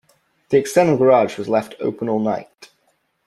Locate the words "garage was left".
0.97-1.75